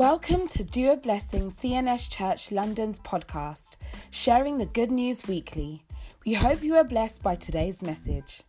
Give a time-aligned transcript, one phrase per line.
[0.00, 3.76] Welcome to Do a Blessing CNS Church London's podcast,
[4.10, 5.84] sharing the good news weekly.
[6.24, 8.40] We hope you are blessed by today's message.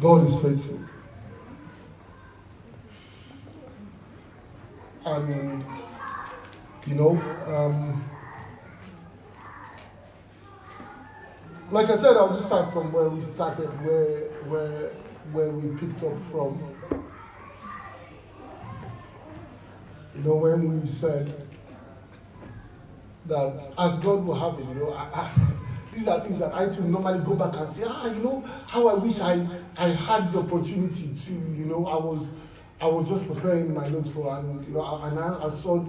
[0.00, 0.80] God is faithful.
[5.04, 5.64] And,
[6.88, 7.10] you know,
[7.46, 8.04] um,
[11.70, 14.90] like I said, I'll just start from where we started, where, where,
[15.32, 16.60] where we picked up from.
[20.14, 21.48] You know, when we said
[23.26, 25.32] that as God will have it, you know, I, I,
[25.94, 28.88] these are things that I too normally go back and say, ah, you know, how
[28.88, 32.28] I wish I, I had the opportunity to, you know, I was
[32.78, 35.82] I was just preparing my notes for, and you know, and I, I saw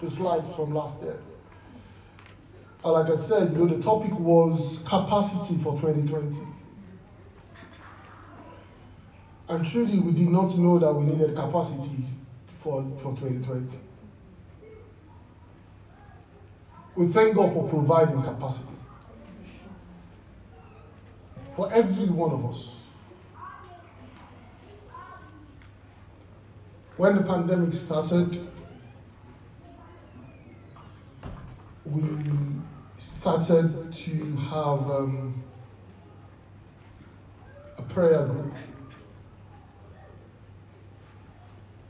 [0.00, 1.18] the slides from last year.
[2.82, 6.40] And like I said, you know, the topic was capacity for 2020.
[9.48, 12.06] And truly, we did not know that we needed capacity
[12.60, 13.78] for, for 2020.
[16.94, 18.68] We thank God for providing capacity
[21.56, 22.68] for every one of us.
[26.96, 28.46] When the pandemic started,
[31.84, 32.00] we
[33.00, 35.42] started to have um,
[37.78, 38.52] a prayer group.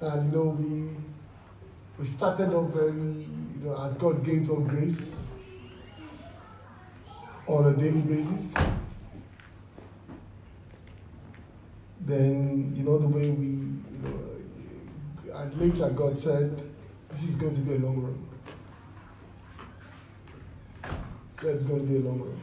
[0.00, 0.88] And you know, we
[1.98, 5.16] we started off very, you know, as God gave us grace
[7.46, 8.54] on a daily basis.
[12.02, 16.62] Then, you know, the way we, you know, and later God said,
[17.10, 18.26] this is going to be a long run.
[21.40, 22.40] Said it's going to be a long run.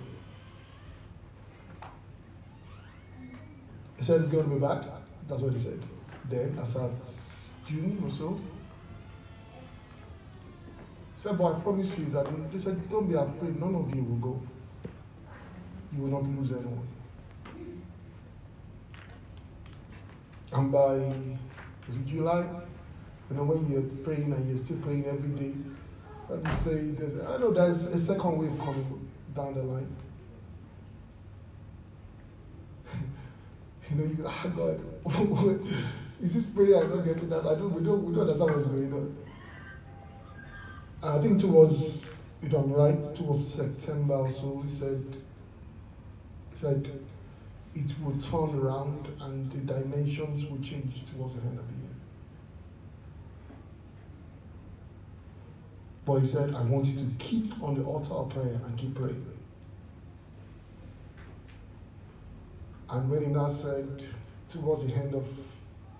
[4.00, 4.88] He said it's going to be bad.
[5.28, 5.80] That's what he said.
[6.28, 6.90] Then, as at
[7.68, 8.40] June or so,
[11.16, 14.04] he said, but I promise you that, they said, don't be afraid, none of you
[14.04, 14.42] will go.
[15.96, 16.88] You will not lose anyone.
[20.54, 21.12] And by
[22.06, 22.48] July,
[23.30, 25.54] you know, when you're praying and you're still praying every day,
[26.30, 29.96] let me say, there's, I know there's a second wave coming down the line.
[33.90, 34.82] you know, you ah God,
[36.22, 37.46] is this prayer I'm not getting that?
[37.46, 39.18] I don't, we don't, we don't understand what's going on.
[41.04, 42.02] And I think towards,
[42.42, 45.06] if I'm right, towards September or so, he said,
[46.54, 46.90] he said,
[47.76, 51.87] it will turn around and the dimensions will change towards the end of the year.
[56.08, 58.96] But he said, I want you to keep on the altar of prayer and keep
[58.96, 59.26] praying.
[62.90, 64.06] And when he now said,
[64.50, 65.28] towards the end of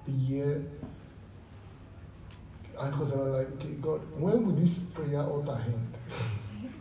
[0.06, 0.64] the year,
[2.80, 5.98] I was like, okay, God, when will this prayer altar end?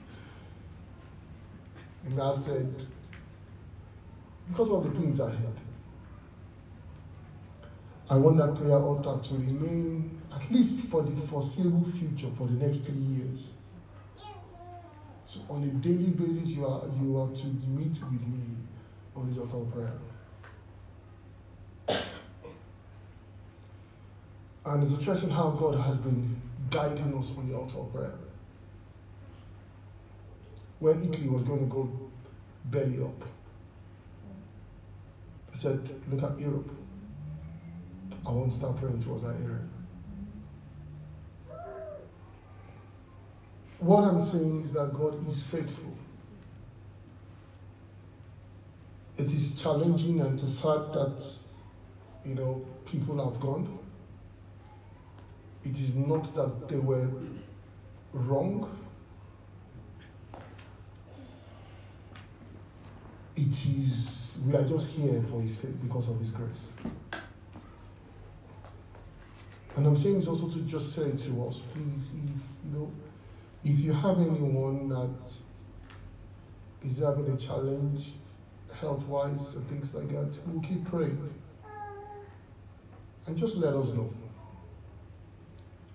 [2.07, 2.87] and I said,
[4.49, 5.55] because of the things ahead.
[8.09, 12.55] I want that prayer altar to remain, at least for the foreseeable future, for the
[12.55, 13.45] next three years.
[15.25, 18.57] So on a daily basis, you are you are to meet with me
[19.15, 19.93] on this altar of prayer.
[24.65, 28.15] And it's interesting how God has been guiding us on the altar of prayer.
[30.81, 31.89] When Italy was going to go
[32.67, 33.25] belly up,
[35.53, 36.71] he said, Look at Europe.
[38.27, 39.61] I won't start praying towards that area.
[43.79, 45.93] What I'm saying is that God is faithful.
[49.19, 51.25] It is challenging and it's sad that,
[52.25, 53.79] you know, people have gone.
[55.65, 57.09] It is not that they were
[58.13, 58.71] wrong.
[63.37, 66.71] It is, we are just here for His sake because of His grace.
[69.77, 72.91] And I'm saying this also to just say to us, please, if you know,
[73.67, 75.11] if you have anyone that
[76.85, 78.13] is having a challenge
[78.81, 81.19] health-wise and things like that, we'll keep praying.
[83.27, 84.09] And just let us know.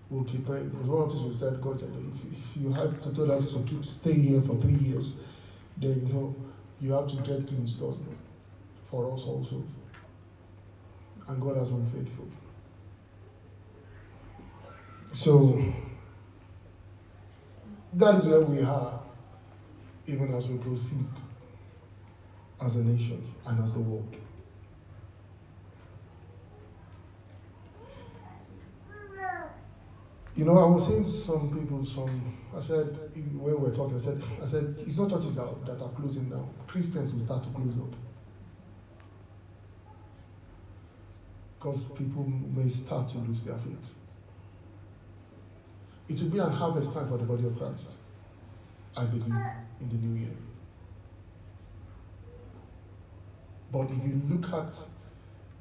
[0.10, 0.68] We'll keep praying.
[0.68, 3.16] Because one of the things we said, God said, if you, if you have to
[3.16, 5.14] tell us to keep stay here for three years,
[5.78, 6.36] then you know
[6.82, 8.06] you have to get things done
[8.90, 9.64] for us also.
[11.30, 12.28] And God has been faithful.
[15.14, 15.64] So
[17.94, 19.02] that is where we are,
[20.08, 21.06] even as we proceed.
[22.62, 24.16] as a nation and as the world.
[30.36, 33.98] You know, I was saying to some people, some I said when we were talking,
[33.98, 36.48] I said, I said it's not churches that, that are closing now.
[36.68, 37.96] Christians will start to close up.
[41.60, 43.92] Because people may start to lose their faith.
[46.12, 47.86] It will be an harvest time for the body of Christ,
[48.98, 49.34] I believe,
[49.80, 50.36] in the new year.
[53.72, 54.78] But if you look at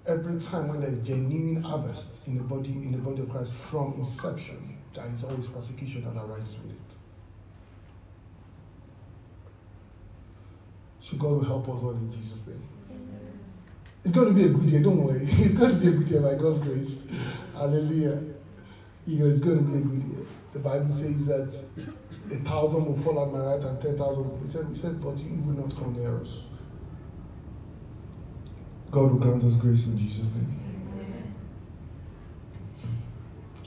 [0.09, 3.95] every time when there's genuine harvest in the body in the body of Christ from
[3.97, 6.79] inception, there is always persecution that arises with it.
[11.01, 12.67] So God will help us all in Jesus' name.
[14.05, 15.29] It's going to be a good year, don't worry.
[15.31, 16.97] It's going to be a good year by God's grace.
[17.55, 18.21] Hallelujah.
[19.07, 20.27] It's going to be a good year.
[20.53, 21.65] The Bible says that
[22.31, 24.41] a thousand will fall at my right and ten thousand.
[24.43, 26.39] He said, he said, but you will not come near us.
[28.91, 30.61] God will grant us grace in Jesus' name.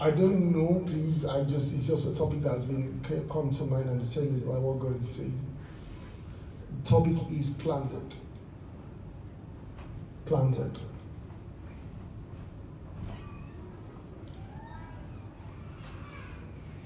[0.01, 1.24] I don't know, please.
[1.24, 3.00] I just it's just a topic that has been
[3.31, 5.39] come to mind and it's changed by what God is saying.
[6.83, 8.13] The topic is planted.
[10.25, 10.80] Planted.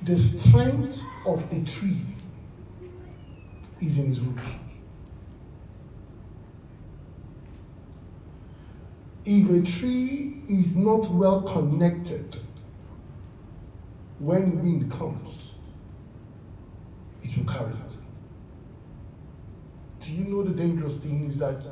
[0.08, 2.00] The strength of a tree
[3.82, 4.40] is in its root.
[9.26, 12.38] If a tree is not well connected,
[14.20, 15.36] when wind comes,
[17.22, 17.98] it will carry it.
[20.00, 21.68] Do you know the dangerous thing is that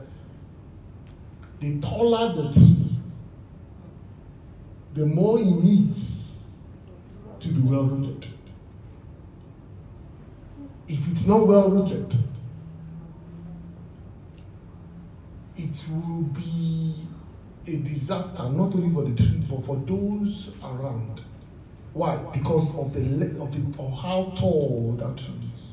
[1.62, 2.98] the taller the tree,
[4.94, 6.26] the more it needs
[7.45, 8.27] to be well rooted.
[10.88, 12.15] If it's not well rooted,
[15.56, 16.95] it will be
[17.68, 21.21] a disaster not only for the tree but for those around.
[21.94, 22.18] Why?
[22.33, 25.71] Because of the length of the of how tall that tree is.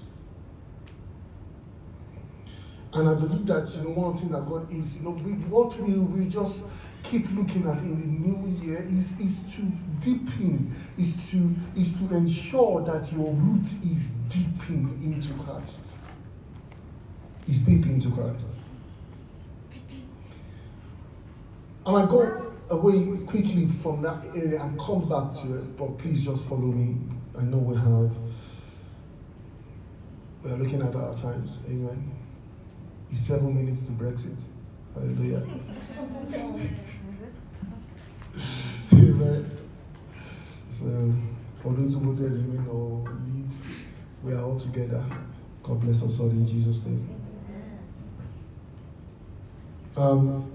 [2.93, 5.79] And I believe that you know one thing that God is, you know, we, what
[5.81, 6.65] we we just
[7.13, 9.61] keep looking at in the new year is is to
[10.01, 15.81] deepen, is to is to ensure that your root is deepen into Christ.
[17.47, 18.47] Is deep into Christ.
[21.85, 26.25] And I go away quickly from that area and come back to it, but please
[26.25, 26.97] just follow me.
[27.39, 28.11] I know we have
[30.43, 31.59] we are looking at our times.
[31.67, 32.11] Amen.
[33.11, 34.43] It's seven minutes to Brexit.
[34.95, 35.47] Hallelujah.
[38.93, 39.51] Amen.
[40.79, 41.15] So,
[41.63, 43.51] for those who voted remain or leave,
[44.23, 45.05] we are all together.
[45.63, 47.09] God bless us all in Jesus' name.
[49.97, 50.51] Um,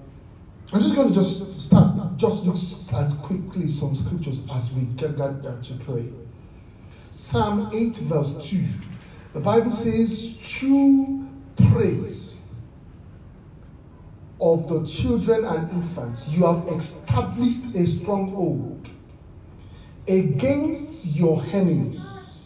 [0.74, 2.57] I'm just going to just start, just look
[2.94, 6.09] at quickly some scriptures as we get that to pray.
[7.12, 8.65] Psalm 8, verse 2.
[9.33, 11.27] The Bible says, True
[11.71, 12.26] praise
[14.39, 18.89] of the children and infants, you have established a stronghold
[20.07, 22.39] against your enemies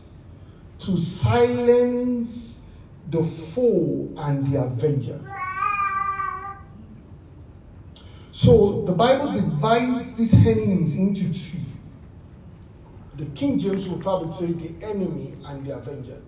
[0.80, 2.58] to silence
[3.10, 5.20] the foe and the avenger.
[8.32, 11.60] So the Bible divides these enemies into two.
[13.18, 16.22] The King James will probably say the enemy and the avenger.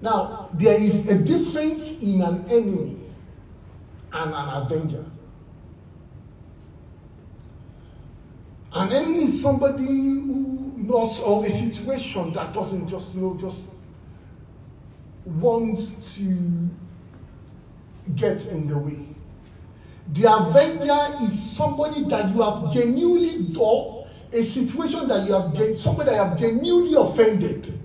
[0.00, 3.01] Now, there is a difference in an enemy
[4.12, 5.04] and an avenger.
[8.72, 13.58] An enemy is somebody who knows of a situation that doesn't just, you know, just
[15.24, 16.70] wants to
[18.16, 19.06] get in the way.
[20.14, 24.02] The avenger is somebody that you have genuinely done
[24.32, 27.78] a situation that you have somebody that you have genuinely offended.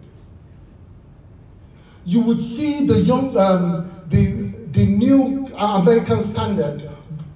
[2.05, 6.89] You would see the young, um, the the new American standard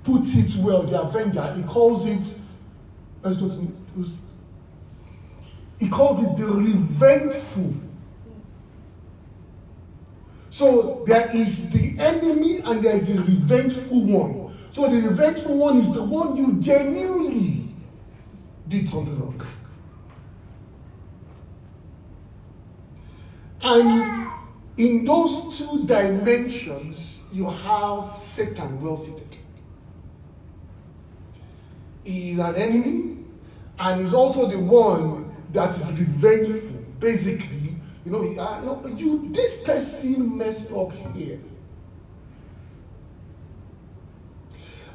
[0.03, 0.83] puts it well.
[0.83, 2.21] The avenger, he calls it.
[3.23, 3.73] Let's go to.
[5.79, 7.73] He calls it the revengeful.
[10.51, 14.57] So there is the enemy and there is a revengeful one.
[14.69, 17.73] So the revengeful one is the one you genuinely
[18.67, 19.45] did something wrong.
[23.63, 24.20] And
[24.77, 29.37] in those two dimensions, you have Satan well seated.
[32.03, 33.17] He is an enemy,
[33.79, 36.77] and he's also the one that is revengeful.
[36.99, 37.75] Basically,
[38.05, 41.39] you know, uh, you know, you this person messed up here.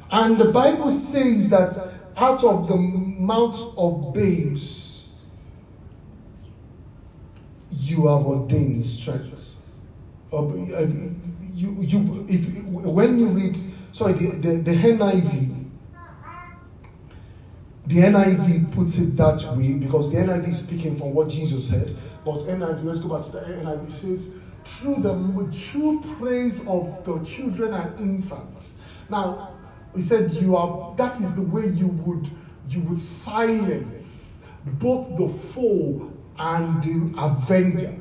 [0.09, 1.77] And the Bible says that
[2.15, 5.01] out of the mouth of babes,
[7.69, 9.56] you have ordained strength.
[10.31, 10.41] Uh,
[11.53, 13.57] you, you, if, when you read,
[13.93, 15.65] sorry, the, the, the NIV,
[17.87, 21.97] the NIV puts it that way because the NIV is speaking from what Jesus said.
[22.25, 24.27] But NIV, let's go back to the NIV, says,
[24.65, 28.73] through the true praise of the children and infants.
[29.09, 29.57] Now,
[29.95, 32.29] he said, you are, that is the way you would,
[32.69, 34.33] you would silence
[34.65, 37.95] both the foe and the avenger.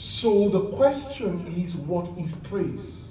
[0.00, 3.02] So the question is, what is praise?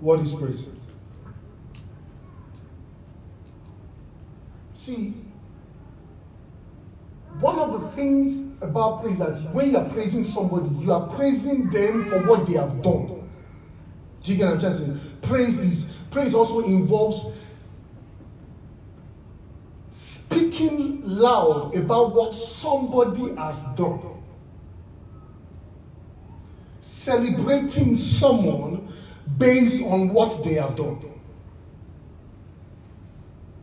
[0.00, 0.64] What is praise?
[4.72, 5.12] See,
[7.40, 11.68] one of the things about praise that when you are praising somebody, you are praising
[11.68, 13.28] them for what they have done.
[14.22, 15.10] Do you get what I'm trying to say?
[15.20, 17.26] Praise is praise also involves
[20.28, 24.22] speaking loud about what somebody has done.
[26.80, 28.92] Celebrating someone
[29.38, 31.02] based on what they have done.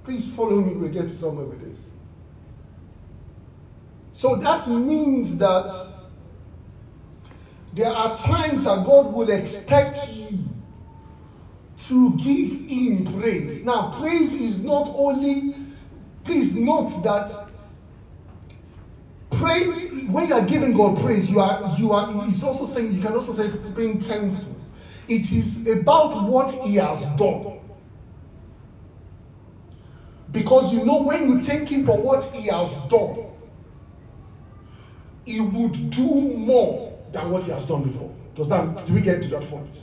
[0.04, 1.80] Please follow me, we'll get somewhere with this.
[4.14, 5.88] So that means that
[7.74, 10.40] there are times that God will expect you
[11.88, 13.64] to give Him praise.
[13.64, 15.56] Now, praise is not only,
[16.24, 17.48] please note that
[19.32, 23.02] praise, when you are giving God praise, you are, you are, it's also saying, you
[23.02, 24.56] can also say being thankful.
[25.08, 27.60] It is about what He has done.
[30.32, 33.26] Because you know, when you thank Him for what He has done,
[35.26, 38.14] He would do more than what He has done before.
[38.36, 39.82] Does that, do we get to that point?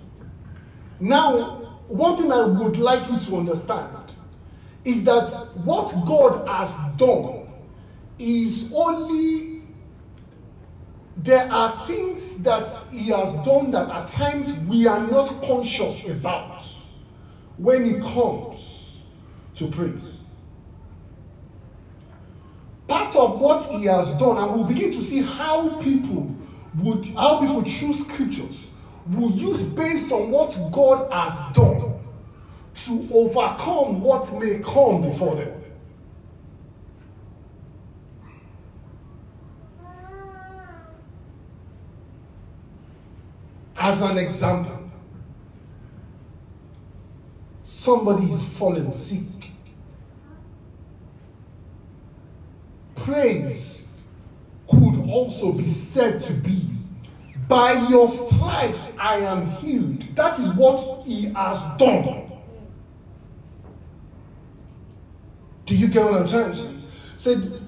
[0.98, 4.14] Now, one thing I would like you to understand
[4.84, 5.28] is that
[5.64, 7.46] what God has done
[8.18, 9.62] is only
[11.16, 16.64] there are things that he has done that at times we are not conscious about
[17.58, 18.58] when it comes
[19.56, 20.14] to praise.
[22.88, 26.34] Part of what he has done, and we'll begin to see how people
[26.78, 28.56] would, how people choose scriptures,
[29.10, 31.89] will use based on what God has done
[32.84, 35.56] to overcome what may come before them.
[43.76, 44.90] As an example,
[47.62, 49.24] somebody is fallen sick
[53.10, 53.82] praise
[54.68, 56.70] could also be said to be
[57.48, 60.04] by your stripes I am healed.
[60.14, 62.30] That is what he has done.
[65.70, 66.74] Do you get what I'm trying to say?
[67.16, 67.62] Said,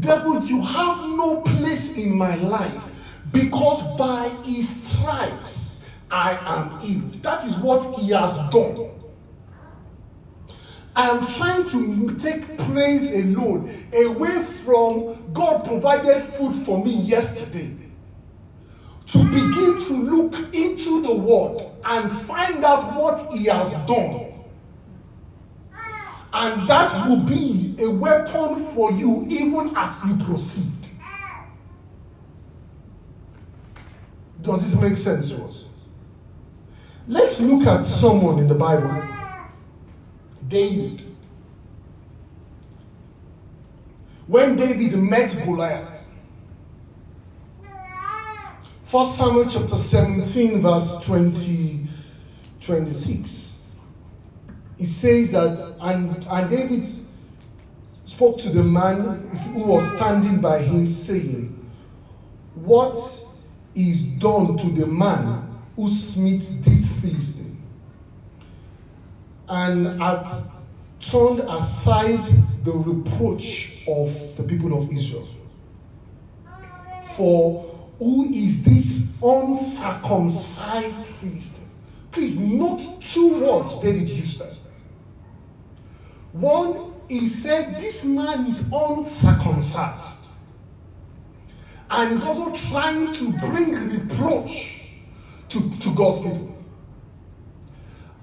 [0.00, 2.82] devil, you have no place in my life
[3.30, 7.22] because by his stripes I am healed.
[7.22, 8.88] That is what he has done.
[10.96, 17.76] I am trying to take praise alone away from God provided food for me yesterday.
[19.08, 24.27] To begin to look into the word and find out what he has done.
[26.32, 30.72] And that will be a weapon for you even as you proceed.
[34.42, 35.64] Does this make sense to us?
[37.06, 39.02] Let's look at someone in the Bible
[40.46, 41.04] David.
[44.26, 46.04] When David met Goliath,
[48.90, 51.86] 1 Samuel chapter 17, verse 20,
[52.60, 53.47] 26.
[54.78, 56.88] It says that, and, and David
[58.06, 61.70] spoke to the man who was standing by him, saying,
[62.54, 62.98] What
[63.74, 67.48] is done to the man who smites this Philistine?
[69.48, 70.26] and had
[71.00, 72.26] turned aside
[72.64, 75.28] the reproach of the people of Israel.
[77.16, 77.64] For
[77.98, 81.70] who is this uncircumcised Philistine?
[82.12, 84.52] Please note two words David used there.
[86.32, 90.16] One, he said, This man is uncircumcised.
[91.90, 94.74] And he's also trying to bring reproach
[95.48, 96.54] to, to God's people.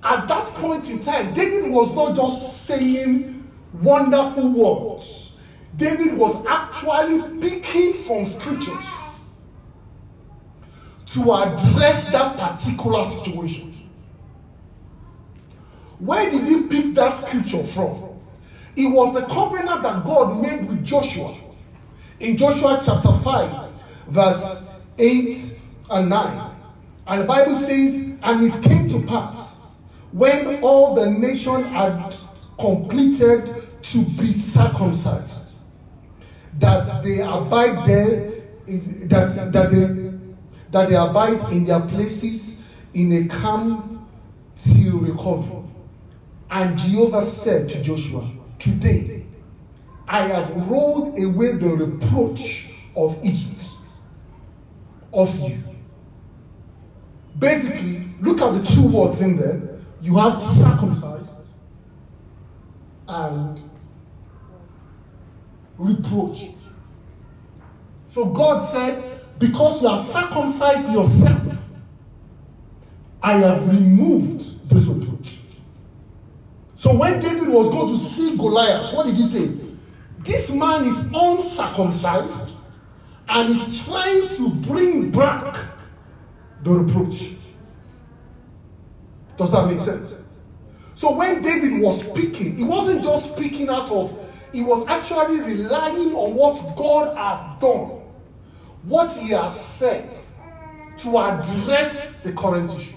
[0.04, 5.32] At that point in time, David was not just saying wonderful words.
[5.78, 8.86] David was actually picking from scriptures
[11.08, 13.75] to address that particular situation.
[16.00, 18.04] Where did he pick that scripture from?
[18.76, 21.36] It was the covenant that God made with Joshua.
[22.20, 23.70] In Joshua chapter 5,
[24.08, 24.62] verse
[24.98, 25.54] 8
[25.90, 26.52] and 9.
[27.08, 29.54] And the Bible says, And it came to pass
[30.12, 32.16] when all the nation had
[32.58, 35.42] completed to be circumcised,
[36.58, 38.32] that they abide there,
[39.08, 40.14] that, that, they,
[40.72, 42.54] that they abide in their places
[42.94, 44.08] in a camp
[44.64, 45.65] till recovery.
[46.50, 49.26] And Jehovah said to Joshua, Today
[50.08, 53.64] I have rolled away the reproach of Egypt
[55.12, 55.64] of you.
[57.40, 59.80] Basically, look at the two words in there.
[60.02, 61.32] You have circumcised
[63.08, 63.60] and
[65.78, 66.48] reproach.
[68.10, 71.42] So God said, Because you have circumcised yourself,
[73.22, 75.05] I have removed this reproach.
[76.86, 79.50] So when David was going to see Goliath, what did he say?
[80.20, 82.58] This man is uncircumcised
[83.28, 85.58] and is trying to bring back
[86.62, 87.32] the reproach.
[89.36, 90.14] Does that make sense?
[90.94, 94.16] So when David was speaking, he wasn't just speaking out of,
[94.54, 98.00] he was actually relying on what God has done,
[98.84, 100.20] what he has said
[101.00, 102.95] to address the current issue.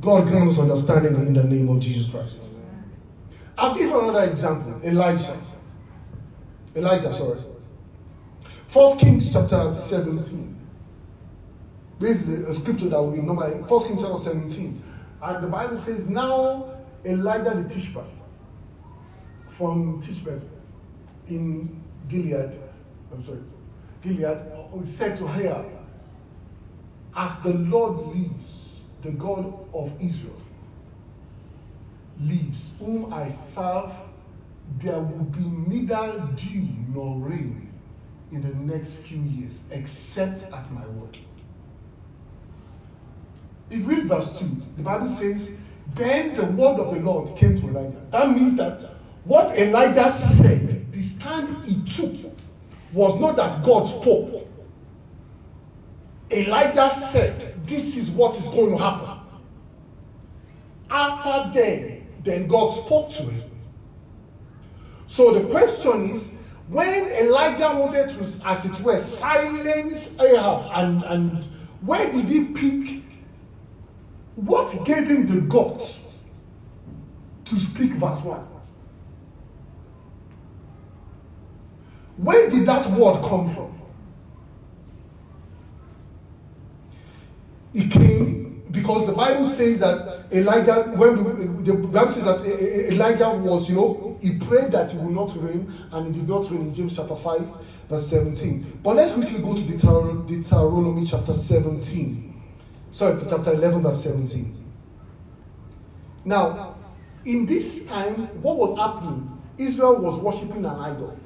[0.00, 2.38] God grant us understanding in the name of Jesus Christ.
[3.58, 4.80] I'll give you another example.
[4.82, 5.38] Elijah.
[6.74, 7.40] Elijah, sorry.
[8.68, 10.56] First Kings chapter 17.
[11.98, 14.82] This is a, scripture that we know by First Kings chapter 17.
[15.22, 18.04] And the Bible says, Now Elijah the Tishbite
[19.48, 20.40] from Tishbite
[21.26, 22.58] in Gilead,
[23.12, 23.40] I'm sorry,
[24.02, 25.64] Gilead, uh, said to her,
[27.14, 28.49] As the Lord lives,
[29.02, 30.40] the God of Israel
[32.20, 33.92] lives, whom I serve,
[34.78, 37.72] there will be neither dew nor rain
[38.30, 41.18] in the next few years, except at my word.
[43.70, 45.48] If you read verse 2, the Bible says,
[45.94, 48.00] Then the word of the Lord came to Elijah.
[48.10, 48.80] That means that
[49.24, 52.32] what Elijah said, the stand he took,
[52.92, 54.48] was not that God spoke.
[56.30, 59.16] Elijah said, This is what is going to happen.
[60.90, 63.48] After then, then God spoke to him.
[65.06, 66.28] So the question is,
[66.66, 71.44] when Elijah wanted to, as it were, silence Ahab, and, and
[71.82, 73.04] where did he pick?
[74.34, 75.94] What gave him the guts
[77.44, 78.40] to speak verse 1?
[82.16, 83.79] Where did that word come from?
[89.40, 91.16] Bible says that Elijah, when
[91.64, 92.44] the, the Bible says that
[92.92, 96.50] Elijah was, you know, he prayed that it will not rain, and it did not
[96.50, 97.48] rain in James chapter 5,
[97.88, 98.80] verse 17.
[98.82, 102.42] But let's quickly go to Deuteronomy chapter 17.
[102.90, 104.56] Sorry, chapter 11, verse 17.
[106.24, 106.76] Now,
[107.24, 109.38] in this time, what was happening?
[109.56, 111.18] Israel was worshiping an idol.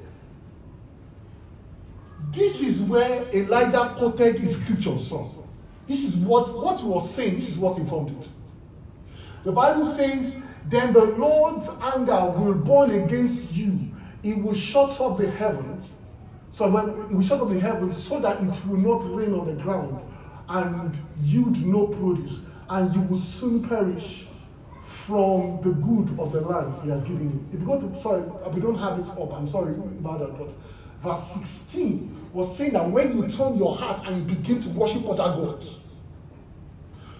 [2.31, 5.34] This is where Elijah quoted his scripture from.
[5.87, 8.29] This is what, what he was saying, this is what informed it.
[9.43, 10.35] The Bible says,
[10.67, 13.79] Then the Lord's anger will burn against you.
[14.23, 15.87] It will shut up the heavens.
[16.53, 19.45] So when it will shut up the heavens so that it will not rain on
[19.45, 19.99] the ground
[20.47, 24.27] and yield no produce, and you will soon perish
[24.81, 27.45] from the good of the land he has given you.
[27.51, 28.21] If you go to sorry,
[28.53, 30.55] we don't have it up, I'm sorry about that, but
[31.05, 35.07] verse 16 was saying that when you turn your heart and you begin to worship
[35.07, 35.77] other gods,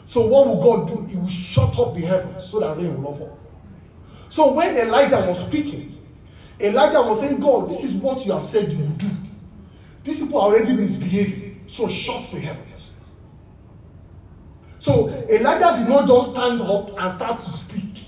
[0.06, 1.06] so what will God do?
[1.06, 3.40] He will shut up the heavens so that rain will not fall.
[4.30, 5.98] So when Elijah was speaking,
[6.60, 9.10] Elijah was saying, God, this is what you have said you will do.
[10.04, 12.66] These people are already misbehaving, so shut the heavens.
[14.80, 18.06] So Elijah did not just stand up and start to speak.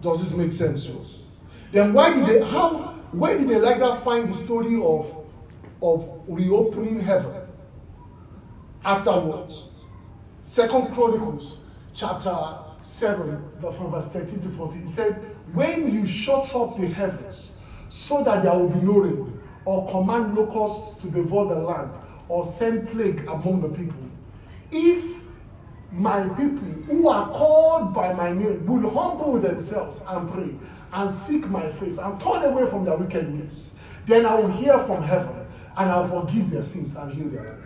[0.00, 1.14] Does this make sense to us?
[1.72, 5.26] Then why did they how where did Elijah find the story of
[5.82, 7.42] of reopening heaven
[8.84, 9.64] afterwards?
[10.44, 11.58] Second Chronicles
[11.92, 14.80] chapter 7 from verse 13 to 14.
[14.80, 15.14] He said,
[15.52, 17.50] When you shut up the heavens
[17.88, 21.90] so that there will be no rain, or command locusts to devour the land,
[22.28, 23.98] or send plague among the people,
[24.70, 25.16] if
[25.90, 30.54] my people who are called by my name will humble themselves and pray
[30.92, 33.70] and seek my face and turn away from their wicked ways,
[34.06, 35.46] then I will hear from heaven
[35.76, 37.62] and I will forgive their sins and heal their land.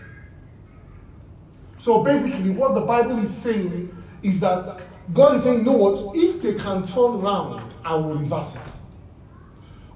[1.79, 4.81] So basically, what the Bible is saying is that
[5.15, 6.17] God is saying, you know what?
[6.17, 8.73] If they can turn around, I will reverse it.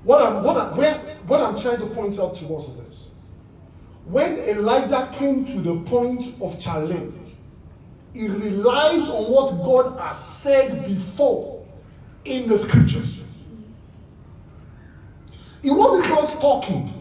[0.03, 3.07] What I'm, what, I'm, where, what I'm trying to point out to us is this.
[4.07, 7.15] When Elijah came to the point of challenge,
[8.13, 11.54] he relied on what God has said before
[12.25, 13.21] in the scriptures.
[15.63, 16.93] It wasn't just talking.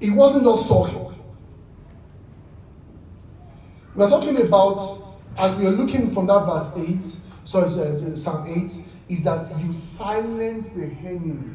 [0.00, 1.14] It wasn't just talking.
[3.94, 8.46] We are talking about, as we are looking from that verse 8, sorry, uh, Psalm
[8.46, 11.54] 8, is that you silence the enemy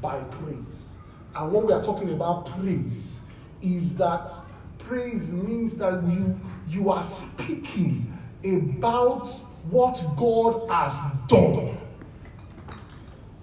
[0.00, 0.90] by praise.
[1.34, 3.16] And what we are talking about praise
[3.62, 4.30] is that
[4.78, 8.12] praise means that you, you are speaking
[8.44, 9.30] about
[9.68, 10.94] what God has
[11.28, 11.78] done,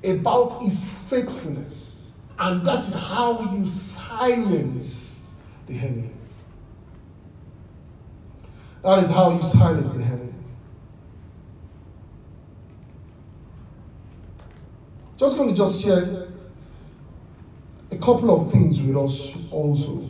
[0.04, 2.12] about his faithfulness.
[2.40, 5.22] And that is how you silence
[5.68, 6.12] the enemy.
[8.84, 10.34] That is how you silence the enemy.
[15.18, 16.28] Just going to just share
[17.90, 20.08] a couple of things with us also.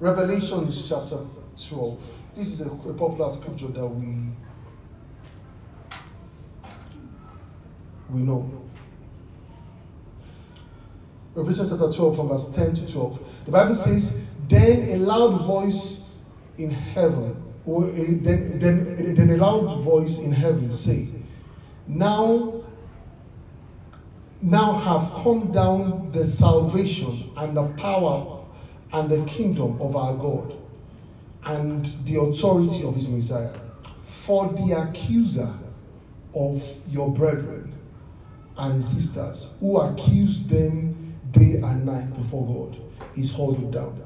[0.00, 1.18] Revelation chapter
[1.68, 1.98] 12.
[2.38, 4.14] This is a, a popular scripture that we
[8.10, 8.48] we know.
[11.34, 13.18] Revelation chapter 12 from verse 10 to 12.
[13.44, 14.12] The Bible says,
[14.48, 15.96] Then a loud voice
[16.58, 21.08] in heaven, or a, then, then, then a loud voice in heaven say,
[21.88, 22.62] Now
[24.40, 28.44] now have come down the salvation and the power
[28.92, 30.57] and the kingdom of our God
[31.44, 33.52] and the authority of his Messiah.
[34.24, 35.52] For the accuser
[36.34, 37.74] of your brethren
[38.56, 42.78] and sisters who accuse them day and night before God
[43.16, 44.02] is hauled down.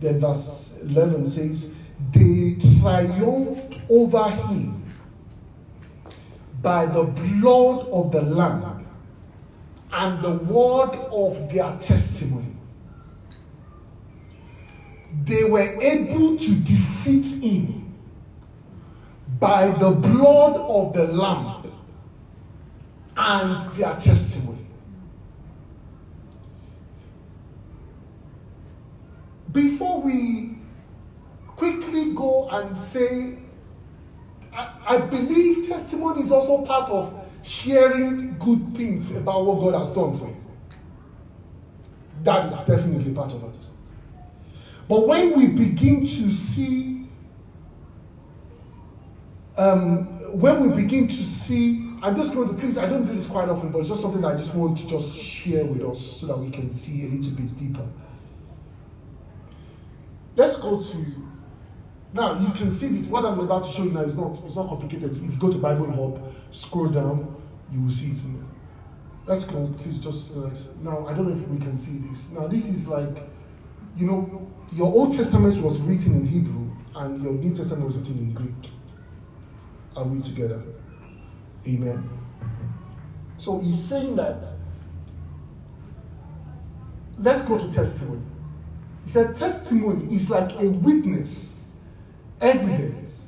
[0.00, 1.66] Then verse 11 says,
[2.12, 4.82] They triumphed over him
[6.62, 8.86] by the blood of the Lamb
[9.92, 12.49] and the word of their testimony.
[15.24, 17.94] They were able to defeat him
[19.38, 21.72] by the blood of the Lamb
[23.16, 24.66] and their testimony.
[29.52, 30.58] Before we
[31.56, 33.36] quickly go and say
[34.52, 39.94] I, I believe testimony is also part of sharing good things about what God has
[39.94, 40.36] done for you.
[42.22, 43.69] That is definitely part of it.
[44.90, 47.06] But when we begin to see,
[49.56, 53.28] um, when we begin to see, I'm just going to please, I don't do this
[53.28, 56.26] quite often, but it's just something I just want to just share with us so
[56.26, 57.86] that we can see a little bit deeper.
[60.34, 61.06] Let's go to
[62.12, 63.06] now you can see this.
[63.06, 65.16] What I'm about to show you now is not it's not complicated.
[65.16, 67.40] If you go to Bible Hub, scroll down,
[67.72, 68.42] you will see it there.
[69.26, 70.66] Let's go, please just relax.
[70.80, 72.28] Now I don't know if we can see this.
[72.32, 73.28] Now this is like,
[73.96, 78.18] you know, your Old Testament was written in Hebrew and your New Testament was written
[78.18, 78.70] in Greek.
[79.96, 80.62] Are we together?
[81.66, 82.08] Amen.
[83.38, 84.52] So he's saying that.
[87.18, 88.22] Let's go to testimony.
[89.04, 91.50] He said testimony is like a witness
[92.40, 93.24] evidence,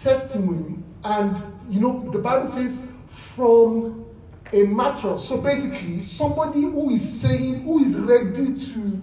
[0.00, 1.36] testimony, and
[1.68, 4.04] you know, the Bible says from
[4.52, 5.18] a matter.
[5.18, 9.02] So basically, somebody who is saying, who is ready to,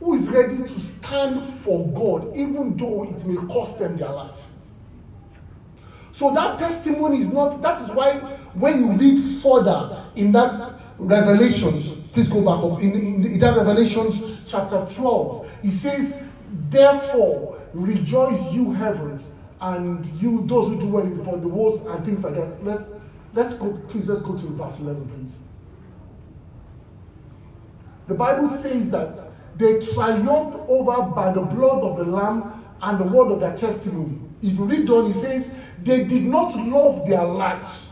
[0.00, 4.30] who is ready to stand for God, even though it may cost them their life.
[6.12, 8.18] So that testimony is not, that is why
[8.54, 13.56] when you read further in that Revelations, please go back up, in, in, in that
[13.56, 16.20] Revelations chapter 12, it says,
[16.70, 19.28] Therefore, rejoice you heavens
[19.60, 22.64] and you those who do well in the, wars and things like that.
[22.64, 22.84] Let's
[23.34, 25.34] let's go, please let's go to verse 11, please.
[28.06, 29.18] The Bible says that
[29.58, 34.18] they triumphed over by the blood of the Lamb and the word of their testimony.
[34.40, 35.50] If you read on, it says
[35.82, 37.90] they did not love their lives.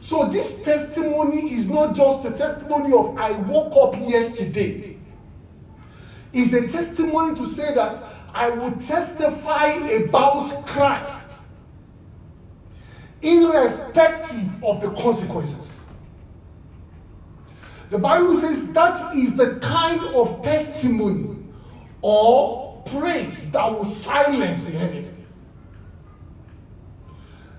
[0.00, 4.96] So this testimony is not just the testimony of I woke up yesterday.
[6.32, 11.42] It's a testimony to say that I will testify about Christ,
[13.20, 15.79] irrespective of the consequences.
[17.90, 21.36] The Bible says that is the kind of testimony
[22.00, 25.10] or praise that will silence the enemy.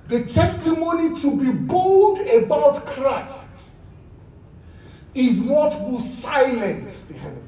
[0.08, 3.46] The testimony to be bold about Christ
[5.14, 7.42] is what will silence the enemy.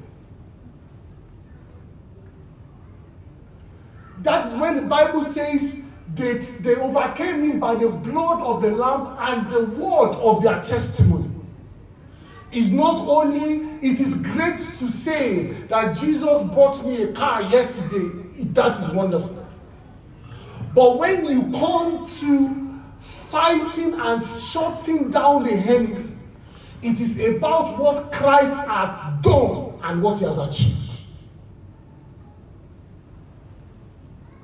[4.18, 5.74] That's when the Bible says
[6.14, 10.62] that they overcame him by the blood of the Lamb and the word of their
[10.62, 11.23] testimony.
[12.56, 18.44] It's not only, it is great to say that Jesus bought me a car yesterday.
[18.52, 19.44] That is wonderful.
[20.72, 22.80] But when you come to
[23.28, 26.06] fighting and shutting down the enemy,
[26.80, 31.00] it is about what Christ has done and what he has achieved.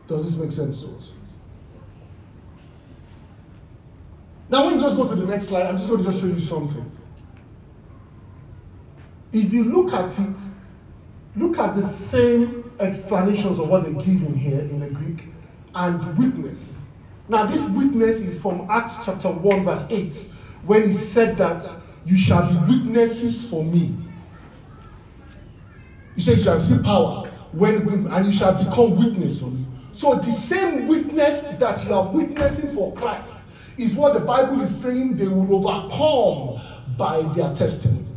[0.08, 1.10] Does this make sense to us?
[4.48, 6.26] Now, when you just go to the next slide, I'm just going to just show
[6.26, 6.90] you something.
[9.32, 10.36] If you look at it,
[11.36, 15.26] look at the same explanations of what they give in here in the Greek
[15.74, 16.78] and witness.
[17.28, 20.16] Now, this witness is from Acts chapter 1, verse 8,
[20.66, 21.70] when he said that
[22.04, 23.96] you shall be witnesses for me.
[26.16, 29.64] He said, You shall receive power when and you shall become witness for me.
[29.92, 33.34] So the same witness that you are witnessing for Christ
[33.76, 36.60] is what the Bible is saying they will overcome
[36.96, 38.09] by their testimonies.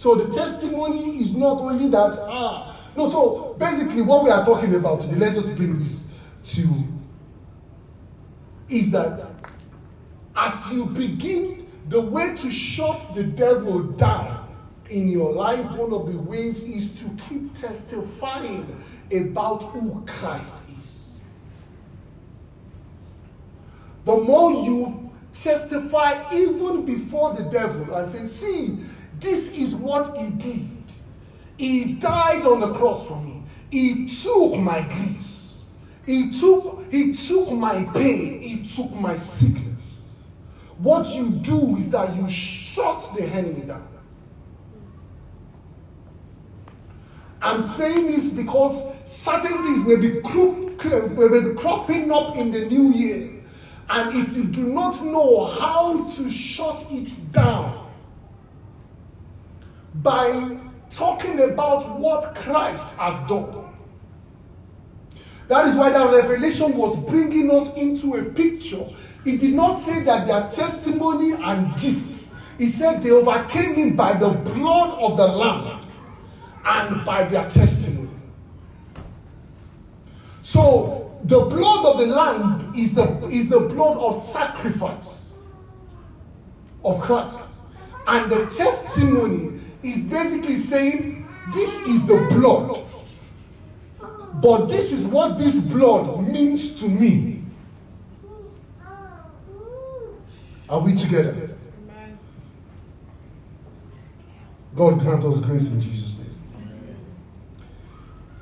[0.00, 4.74] So the testimony is not only that, ah, no, so basically what we are talking
[4.74, 6.00] about today, let's just bring this
[6.54, 6.84] to,
[8.70, 9.28] is that
[10.34, 14.48] as you begin, the way to shut the devil down
[14.88, 18.82] in your life, one of the ways is to keep testifying
[19.12, 21.10] about who Christ is.
[24.06, 28.78] The more you testify even before the devil and say, See,
[29.20, 30.70] this is what he did.
[31.56, 33.42] He died on the cross for me.
[33.70, 35.56] He took my griefs.
[36.06, 38.40] He took, he took my pain.
[38.40, 40.00] He took my sickness.
[40.78, 43.86] What you do is that you shut the enemy down.
[47.42, 52.90] I'm saying this because certain things may be, may be cropping up in the new
[52.92, 53.42] year.
[53.90, 57.79] And if you do not know how to shut it down
[60.02, 60.58] by
[60.90, 63.66] talking about what Christ had done,
[65.48, 68.86] that is why that revelation was bringing us into a picture.
[69.24, 74.14] It did not say that their testimony and gifts, it said they overcame him by
[74.14, 75.86] the blood of the Lamb
[76.64, 78.08] and by their testimony.
[80.42, 85.34] So the blood of the lamb is the, is the blood of sacrifice
[86.84, 87.42] of Christ.
[88.06, 92.86] And the testimony is basically saying, This is the blood.
[94.34, 97.44] But this is what this blood means to me.
[100.68, 101.50] Are we together?
[104.76, 106.96] God grant us grace in Jesus' name.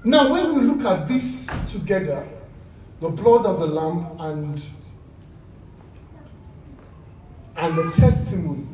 [0.04, 2.28] Now, when we look at this together,
[3.00, 4.62] the blood of the Lamb and,
[7.56, 8.66] and the testimony,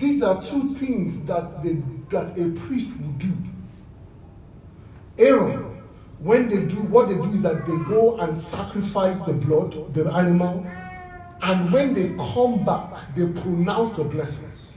[0.00, 3.32] these are two things that, they, that a priest would do.
[5.18, 5.82] Aaron,
[6.18, 10.10] when they do, what they do is that they go and sacrifice the blood, the
[10.12, 10.66] animal,
[11.42, 14.72] and when they come back, they pronounce the blessings.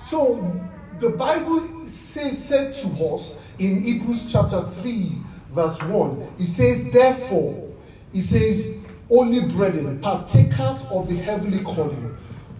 [0.00, 0.60] So
[1.00, 5.18] the Bible says, said to us in Hebrews chapter 3,
[5.50, 7.72] verse 1, it says, Therefore,
[8.12, 8.66] it says,
[9.10, 12.13] Only brethren, partakers of the heavenly calling,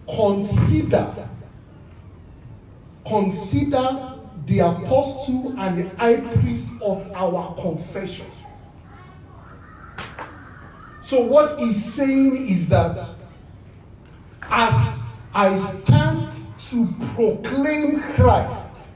[0.09, 1.29] consider,
[3.07, 8.27] consider the apostle and the high priest of our confession.
[11.05, 12.99] So, what he's saying is that
[14.51, 15.01] as
[15.35, 16.33] I stand
[16.71, 18.91] to proclaim Christ.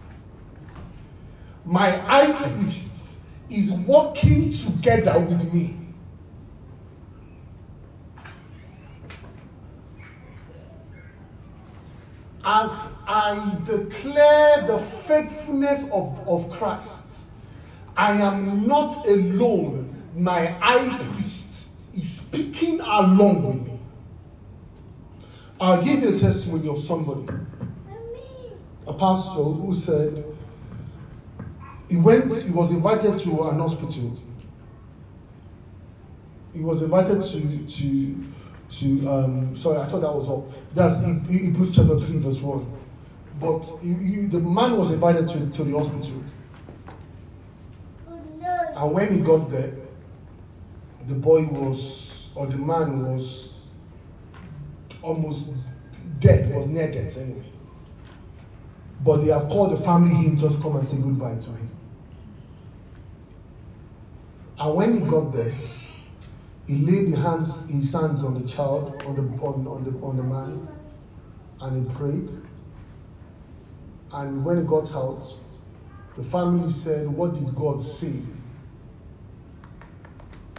[1.64, 2.88] My high priest
[3.50, 5.77] is working together with me.
[12.50, 16.96] As I declare the faithfulness of, of Christ,
[17.94, 20.02] I am not alone.
[20.16, 23.78] My high priest is speaking along with me.
[25.60, 27.26] I'll give you a testimony of somebody
[28.88, 30.24] a pastor who said
[31.90, 34.18] he went, he was invited to an hospital.
[36.54, 38.24] He was invited to, to,
[38.70, 40.74] to um, sorry, I thought that was up.
[40.74, 40.96] That's
[41.28, 42.72] Hebrews chapter 3, verse 1.
[43.40, 46.22] But he, he, the man was invited to, to the hospital.
[48.76, 49.72] And when he got there,
[51.08, 53.48] the boy was, or the man was
[55.02, 55.46] almost
[56.20, 57.44] dead, was near death anyway.
[59.04, 61.70] but they have called the family in just come and say goodbye to him.
[64.58, 65.54] And when he got there,
[66.68, 70.16] he laid the hands, his hands on the child, on the, on, on, the, on
[70.18, 70.68] the man,
[71.62, 72.28] and he prayed.
[74.12, 75.34] And when he got out,
[76.18, 78.12] the family said, What did God say?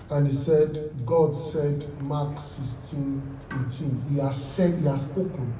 [0.10, 4.06] And he said, God said, Mark 16, 18.
[4.10, 5.54] He has said, He has spoken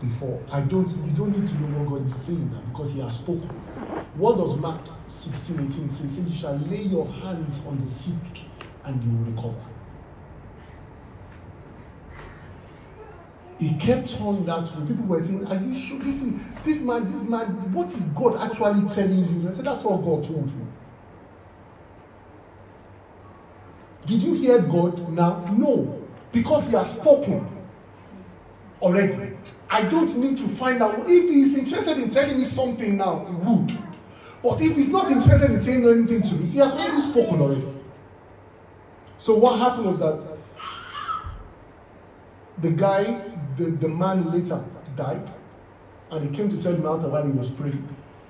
[0.00, 0.42] before.
[0.50, 3.12] I don't, you don't need to know what God is saying now because He has
[3.12, 3.48] spoken.
[4.14, 6.04] What does Mark 16, 18 say?
[6.04, 8.44] He said, You shall lay your hands on the sick
[8.84, 9.70] and you will recover.
[13.60, 14.86] He kept on that way.
[14.86, 15.98] People were saying, Are you sure?
[15.98, 16.32] This, is,
[16.64, 19.48] this man, this man, what is God actually telling you?
[19.48, 20.66] I said, That's what God told you.
[24.06, 25.44] Did you hear God now?
[25.52, 27.46] No, because He has spoken
[28.80, 29.36] already.
[29.68, 30.98] I don't need to find out.
[31.00, 33.78] If He's interested in telling me something now, He would.
[34.42, 37.79] But if He's not interested in saying anything to me, He has already spoken already.
[39.20, 40.24] So what happened was that
[42.58, 43.20] the guy,
[43.56, 44.64] the, the man later
[44.96, 45.30] died,
[46.10, 47.86] and he came to tell him after while he was praying,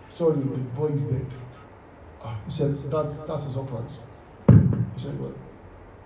[0.09, 1.27] sorry, the boy is dead.
[2.23, 3.99] Ah, he said, that's, that's a surprise.
[4.49, 5.33] He said, well,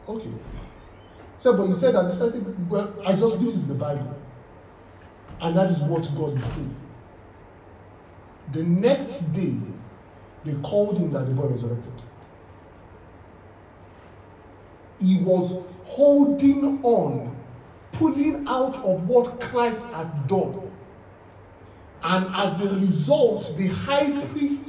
[0.08, 0.28] okay.
[0.28, 4.14] He said, but you said that, he said, well, I just, this is the Bible.
[5.40, 6.76] And that is what God is saying.
[8.52, 9.54] The next day,
[10.44, 12.02] they called him that the boy resurrected.
[15.00, 17.36] He was holding on,
[17.92, 20.70] pulling out of what Christ had done.
[22.02, 24.62] And as a result, the high priest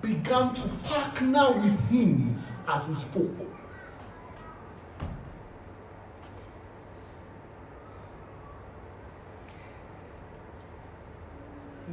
[0.00, 3.36] began to partner with him as he spoke.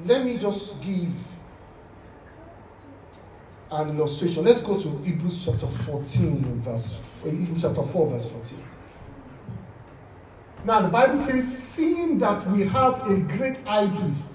[0.05, 1.13] Let me just give
[3.71, 4.43] an illustration.
[4.43, 8.63] Let's go to Hebrews chapter 14, verse eh, Hebrews chapter 4, verse 14.
[10.65, 14.25] Now the Bible says, seeing that we have a great high priest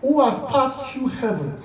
[0.00, 1.62] who has passed through heaven,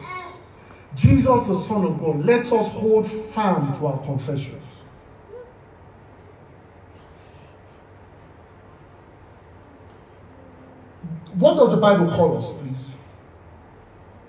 [0.96, 4.62] Jesus the Son of God, let us hold firm to our confessions.
[11.34, 12.94] What does the Bible call us, please?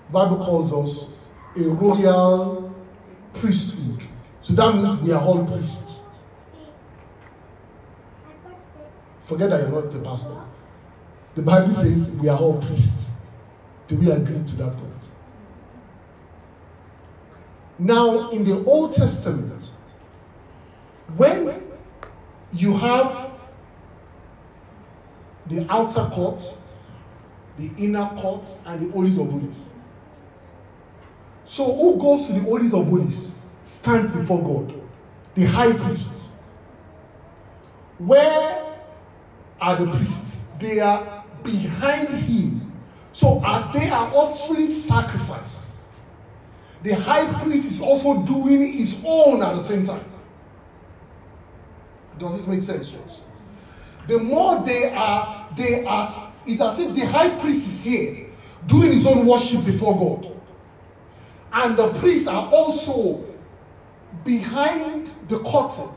[0.07, 1.05] The Bible calls us
[1.57, 2.73] a royal
[3.33, 4.03] priesthood.
[4.41, 5.99] So that means we are all priests.
[9.23, 10.41] Forget that you're not the pastor.
[11.35, 13.09] The Bible says we are all priests.
[13.87, 15.09] Do we agree to that point?
[17.77, 19.69] Now, in the Old Testament,
[21.17, 21.63] when
[22.53, 23.31] you have
[25.47, 26.41] the outer court,
[27.57, 29.55] the inner court, and the holies of holies,
[31.47, 33.31] so who goes to the holies of holies?
[33.67, 34.81] Stand before God.
[35.35, 36.29] The high priests.
[37.97, 38.77] Where
[39.61, 40.37] are the priests?
[40.59, 42.73] They are behind him.
[43.13, 45.67] So as they are offering sacrifice,
[46.83, 50.05] the high priest is also doing his own at the same time.
[52.19, 52.93] Does this make sense?
[54.07, 58.27] The more they are, they are, it's as if the high priest is here
[58.67, 60.34] doing his own worship before God
[61.55, 63.23] and the priests are also
[64.25, 65.89] behind the curtain,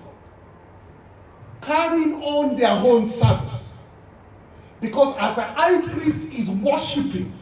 [1.60, 3.62] carrying on their own service.
[4.80, 7.36] Because as the high priest is worshiping,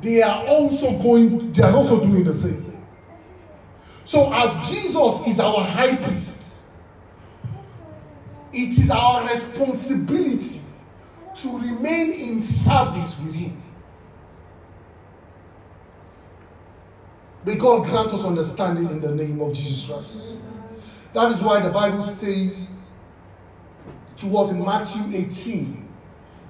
[0.00, 2.64] they are also going, they are also doing the same.
[4.04, 6.36] So, as Jesus is our high priest,
[8.52, 10.62] it is our responsibility
[11.42, 13.62] to remain in service with him.
[17.44, 20.34] May God grant us understanding in the name of Jesus Christ.
[21.14, 22.66] That is why the Bible says
[24.18, 25.88] to us in Matthew 18,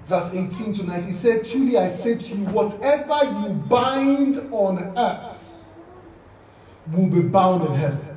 [0.09, 4.97] verse 18 to 19, He said, Truly I say to you, whatever you bind on
[4.99, 5.57] earth
[6.91, 8.17] will be bound in heaven.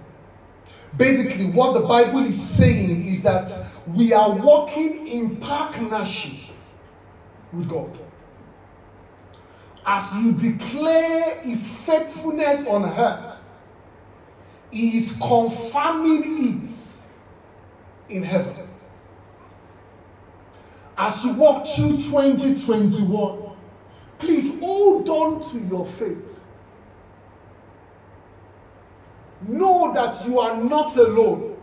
[0.97, 6.33] Basically, what the Bible is saying is that we are walking in partnership
[7.53, 7.97] with God
[9.85, 13.43] as you declare his faithfulness on earth,
[14.71, 16.69] he is confirming
[18.07, 18.67] it in heaven.
[20.97, 23.55] As you walk through 2021,
[24.19, 26.45] please hold on to your faith.
[29.47, 31.57] Know that you are not alone.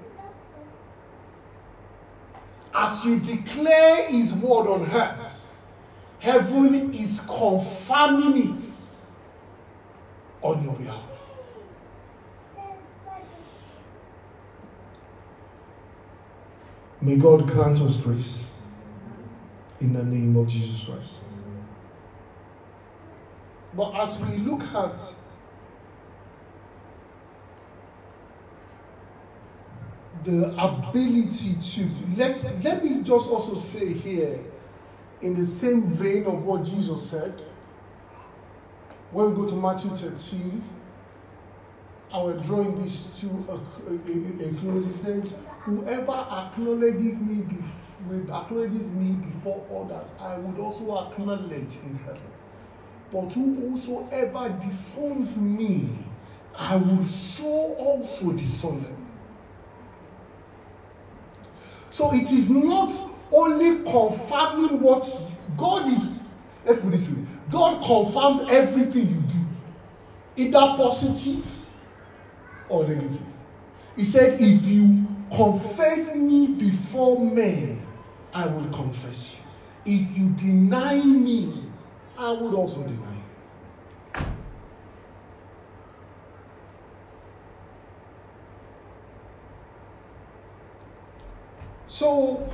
[2.75, 5.48] As you declare his word on earth,
[6.19, 8.65] Heaven is confirming it
[10.43, 11.03] on your behalf.
[17.01, 18.41] May God grant us grace
[19.81, 21.15] in the name of Jesus Christ.
[23.75, 25.01] But as we look at
[30.25, 34.41] the ability to let let me just also say here
[35.23, 37.43] in the same vein of what Jesus said
[39.11, 40.63] when we go to Matthew 13
[42.13, 47.43] and we're drawing this to a, a, a, a close he says whoever acknowledges me
[47.43, 52.31] before, acknowledges me before others I would also acknowledge in heaven.
[53.11, 55.89] But whosoever disowns me
[56.59, 59.08] I will so also disown them
[61.99, 62.93] so it is not
[63.33, 65.05] only confirming what
[65.57, 66.23] God is,
[66.65, 67.17] let's put this way
[67.51, 71.45] God confirms everything you do, either positive
[72.69, 73.21] or negative.
[73.97, 77.85] He said, If you confess me before men,
[78.33, 80.01] I will confess you.
[80.01, 81.65] If you deny me,
[82.17, 83.18] I would also deny you.
[91.99, 92.49] So,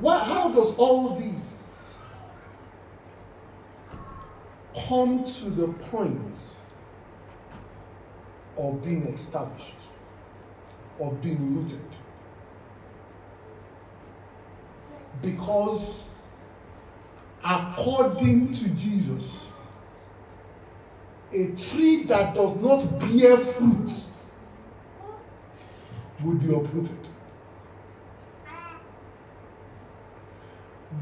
[0.00, 1.96] what, how does all this
[4.86, 6.38] come to the point
[8.56, 9.74] of being established,
[11.00, 11.80] of being rooted?
[15.20, 15.96] Because
[17.44, 19.32] according to Jesus,
[21.32, 23.92] a tree that does not bear fruit
[26.22, 27.09] would be uprooted.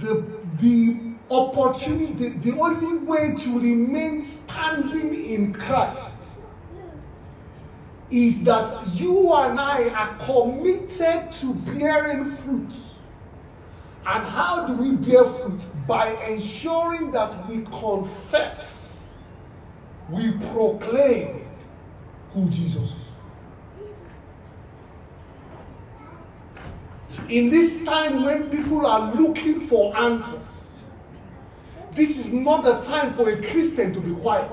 [0.00, 0.24] The
[0.58, 6.14] the opportunity the, only way to remain standing in Christ
[8.10, 12.72] is that you and I are committed to bearing fruit.
[14.06, 15.60] And how do we bear fruit?
[15.86, 19.04] By ensuring that we confess,
[20.08, 21.46] we proclaim
[22.32, 23.07] who Jesus is.
[27.28, 30.72] In this time when people are looking for answers,
[31.92, 34.50] this is not the time for a Christian to be quiet.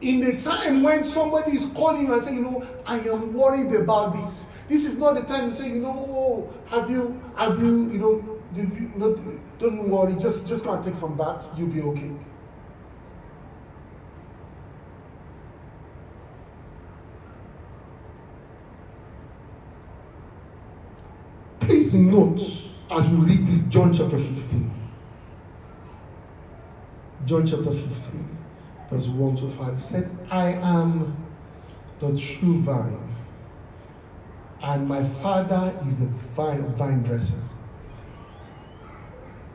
[0.00, 3.72] In the time when somebody is calling you and saying, you know, I am worried
[3.74, 7.90] about this, this is not the time to say, you know, have you, have you,
[7.90, 11.50] you know, did you, you know, don't worry, just, just go and take some baths,
[11.56, 12.12] you'll be okay.
[21.88, 22.42] Please note
[22.90, 24.70] as we read this John chapter 15.
[27.24, 28.38] John chapter 15,
[28.90, 31.16] verse 1 to 5 said, I am
[31.98, 32.98] the true vine,
[34.62, 37.32] and my father is the vine, vine dresser.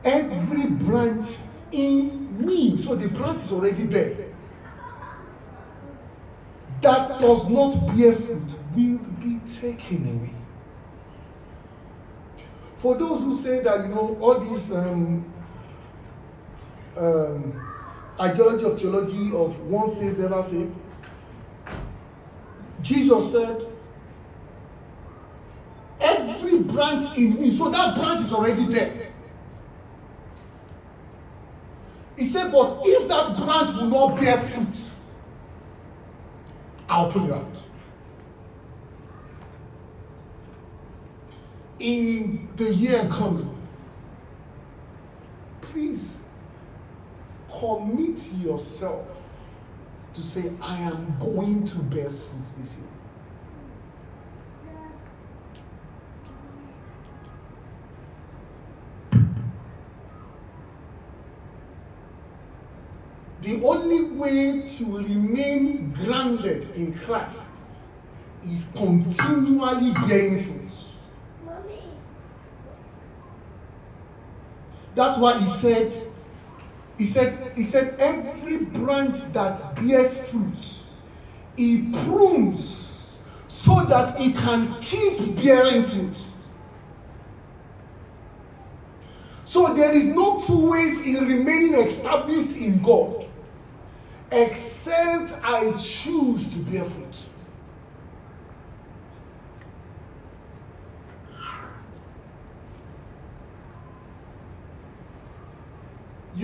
[0.02, 1.36] Every branch
[1.70, 4.16] in me, so the branch is already there,
[6.80, 10.43] that does not bear fruit will be taken away.
[12.84, 15.24] For those who say that, you know, all these um,
[16.98, 17.72] um,
[18.20, 20.76] ideology of theology of once saved, ever saved,
[22.82, 23.66] Jesus said,
[25.98, 29.12] every branch in me, so that branch is already there.
[32.18, 34.76] He said, but if that branch will not bear fruit,
[36.90, 37.62] I'll pull it out.
[41.84, 43.54] In the year coming,
[45.60, 46.18] please
[47.60, 49.06] commit yourself
[50.14, 52.84] to say, I am going to bear fruit this year.
[63.42, 67.40] The only way to remain grounded in Christ
[68.42, 70.63] is continually bearing fruit.
[74.94, 76.12] That's why he said,
[76.98, 80.58] he said, he said, every branch that bears fruit,
[81.56, 83.18] he prunes
[83.48, 86.24] so that it can keep bearing fruit.
[89.44, 93.26] So there is no two ways in remaining established in God
[94.30, 97.14] except I choose to bear fruit.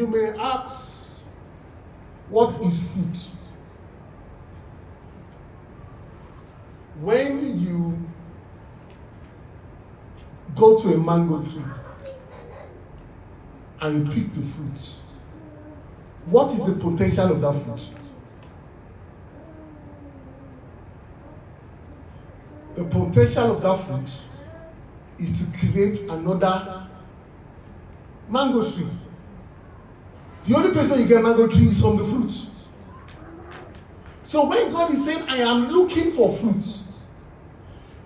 [0.01, 1.09] You may ask,
[2.31, 3.29] what is fruit?
[7.03, 7.99] When you
[10.57, 11.63] go to a mango tree
[13.83, 14.95] and you pick the fruit,
[16.27, 17.89] what is the potential of that fruit?
[22.77, 24.09] The potential of that fruit
[25.19, 26.89] is to create another
[28.31, 28.89] mango tree.
[30.47, 32.47] The only place where you get mango tree is from the fruit.
[34.25, 36.65] So when God is saying, I am looking for fruit,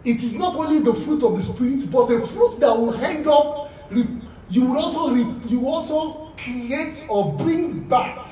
[0.05, 3.27] it is not only the fruit of the spirit, but the fruit that will end
[3.27, 3.71] up.
[4.51, 8.29] You will also you also create or bring back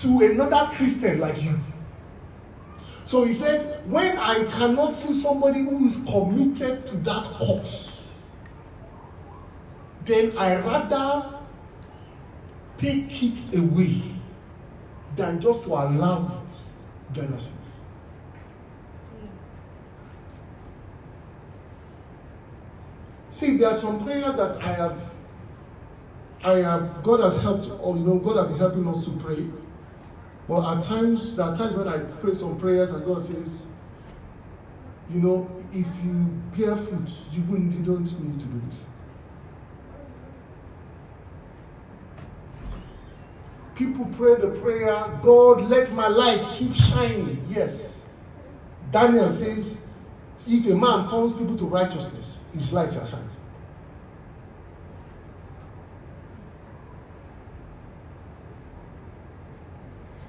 [0.00, 1.58] to another Christian like you.
[3.06, 8.00] So he said, when I cannot see somebody who is committed to that cause,
[10.04, 11.33] then I rather
[12.78, 14.02] take it away
[15.16, 17.50] than just to allow it jealousness.
[23.32, 25.10] See, there are some prayers that I have,
[26.42, 29.44] I have, God has helped, or you know, God has helping us to pray.
[30.48, 33.62] But at times, there are times when I pray some prayers and God says,
[35.10, 36.12] you know, if you
[36.56, 38.78] bear fruit, you, wouldn't, you don't need to do this.
[43.74, 47.44] People pray the prayer, God, let my light keep shining.
[47.50, 48.00] Yes.
[48.92, 49.74] Daniel says,
[50.46, 53.28] if a man calls people to righteousness, his light shall shine.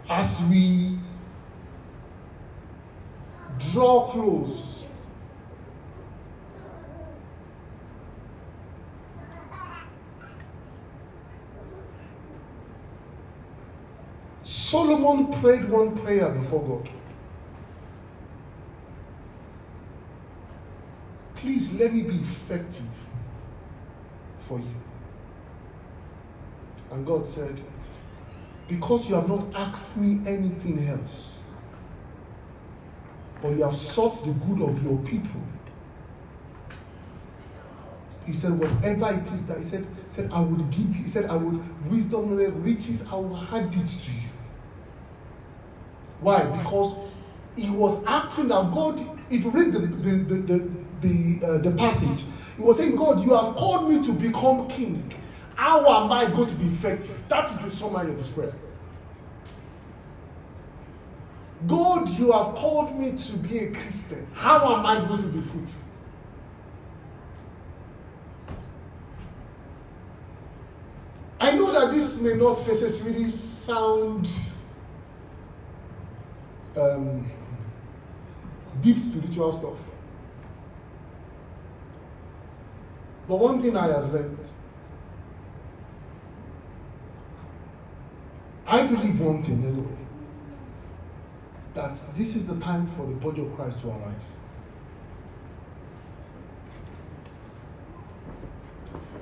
[0.10, 0.98] As we
[3.72, 4.75] draw close
[14.70, 16.90] Solomon prayed one prayer before God.
[21.36, 22.82] Please let me be effective
[24.48, 24.76] for you.
[26.92, 27.62] And God said,
[28.68, 31.34] Because you have not asked me anything else,
[33.44, 35.42] but you have sought the good of your people.
[38.26, 41.04] He said, whatever it is that he said, said, I would give you.
[41.04, 41.62] He said, I would
[41.92, 44.30] wisdom, riches, I will hand it to you.
[46.22, 46.44] Why?
[46.44, 46.96] Because
[47.56, 49.00] he was asking that God,
[49.30, 50.70] if you read the, the, the,
[51.02, 52.24] the, uh, the passage,
[52.56, 55.14] he was saying, God, you have called me to become king.
[55.56, 57.18] How am I going to be effective?
[57.30, 58.54] That is the summary of his prayer.
[61.68, 64.28] God, you have called me to be a Christian.
[64.34, 65.82] How am I going to be fruitful?
[71.40, 74.30] I know that this may not necessarily sound
[76.78, 77.32] um,
[78.82, 79.78] deep spiritual stuff.
[83.28, 84.38] But one thing I have learned,
[88.68, 89.98] I believe one thing anyway,
[91.74, 94.14] that this is the time for the body of Christ to arise.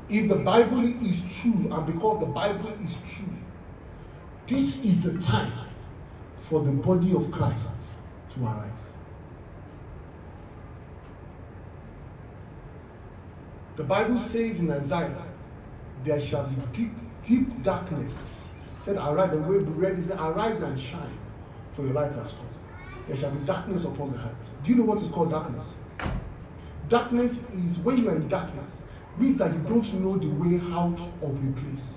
[0.10, 3.26] If the Bible is true, and because the Bible is true,
[4.48, 5.63] this is the time
[6.44, 7.68] for the body of Christ
[8.32, 8.70] to arise.
[13.78, 15.24] The Bible says in Isaiah,
[16.04, 16.92] there shall be deep,
[17.24, 18.14] deep darkness.
[18.14, 21.18] It said, arise, the way be ready, said, arise and shine,
[21.72, 22.48] for your light has come.
[23.08, 24.52] There shall be darkness upon the earth.
[24.64, 25.66] Do you know what is called darkness?
[26.90, 28.78] Darkness is when you are in darkness,
[29.18, 31.94] means that you don't know the way out of your place.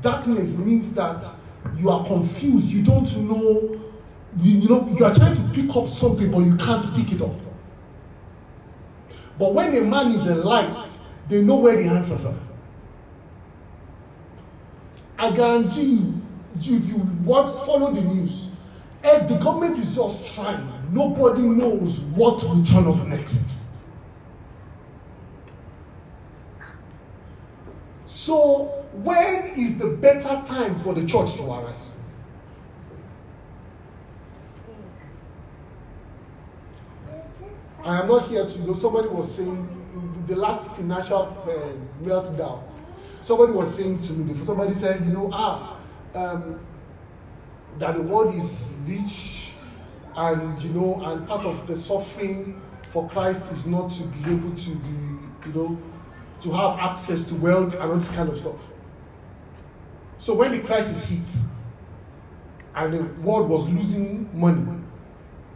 [0.00, 1.24] Darkness means that
[1.78, 3.80] you are confused, you don't know,
[4.38, 7.22] you, you know, you are trying to pick up something, but you can't pick it
[7.22, 7.34] up.
[9.38, 10.90] But when a man is a light,
[11.28, 12.38] they know where the answers are.
[15.18, 16.22] I guarantee you,
[16.56, 18.48] if you want follow the news,
[19.02, 20.70] if the government is just trying.
[20.92, 23.42] Nobody knows what will turn up next.
[28.24, 31.74] So when is the better time for the church to arise?
[37.84, 38.72] I am not here to know.
[38.72, 42.62] Somebody was saying the last financial uh, meltdown.
[43.20, 44.42] Somebody was saying to me.
[44.46, 45.76] Somebody said, you know, ah,
[46.14, 46.60] um,
[47.78, 49.50] that the world is rich,
[50.16, 52.58] and you know, and part of the suffering
[52.88, 55.78] for Christ is not to be able to be, you know,
[56.44, 58.56] to have access to wealth and all this kind of stuff.
[60.18, 61.18] So when the crisis hit
[62.76, 64.78] and the world was losing money,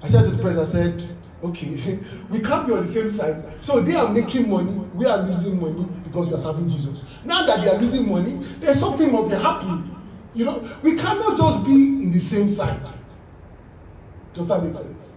[0.02, 1.98] I said to the president, I said, okay,
[2.30, 3.44] we can't be on the same side.
[3.60, 7.02] So they are making money, we are losing money because we are serving Jesus.
[7.22, 9.94] Now that they are losing money, there's something must be happening.
[10.34, 12.88] You know, we cannot just be in the same side.
[14.32, 15.12] Does that make sense?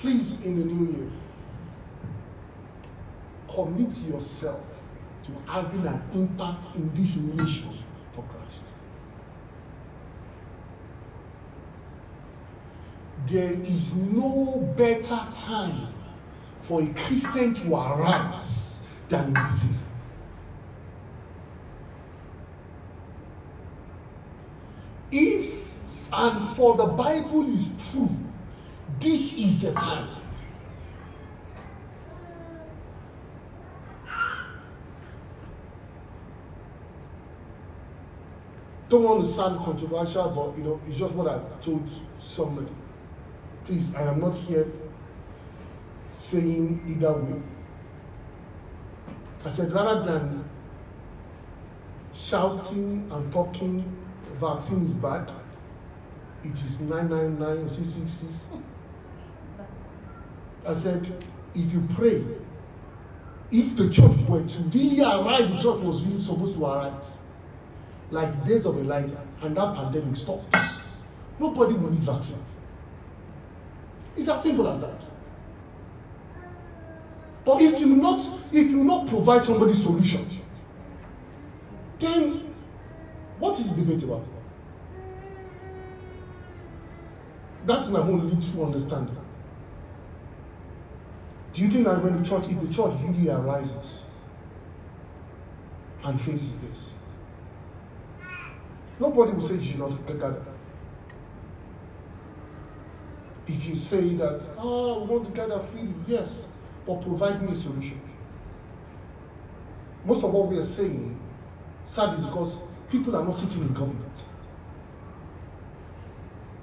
[0.00, 1.10] Please, in the new year,
[3.48, 4.60] commit yourself
[5.24, 7.70] to having an impact in this nation
[8.12, 8.60] for Christ.
[13.26, 15.92] There is no better time
[16.62, 18.76] for a Christian to arise
[19.08, 19.84] than in this season.
[25.10, 25.68] If
[26.12, 28.10] and for the Bible is true,
[29.00, 30.17] this is the time.
[38.88, 41.86] Don't want to sound controversial, but you know, it's just what I told
[42.20, 42.72] somebody.
[43.66, 44.66] Please, I am not here
[46.14, 47.42] saying either way.
[49.44, 50.44] I said rather than
[52.14, 53.84] shouting and talking
[54.40, 55.30] vaccine is bad,
[56.44, 58.44] it is 999 or 666.
[60.66, 61.24] I said,
[61.54, 62.24] if you pray,
[63.50, 66.92] if the church were to really arise, the church was really supposed to arise,
[68.10, 70.46] like the days of Elijah, and that pandemic stops,
[71.38, 72.48] nobody will need vaccines.
[74.16, 75.04] It's as simple as that.
[77.44, 80.26] But if you not if you not provide somebody solution,
[81.98, 82.54] then
[83.38, 84.26] what is the debate about?
[87.66, 89.16] That's my own little understanding.
[91.52, 94.02] Do you think that when the church, if the church really arises
[96.04, 96.94] and faces this,
[99.00, 100.44] nobody will say you should not gather.
[103.46, 106.46] If you say that, oh, we want to gather freely, yes,
[106.86, 108.00] but provide me a solution.
[110.04, 111.18] Most of what we are saying,
[111.84, 112.56] sad is because
[112.90, 114.24] people are not sitting in government.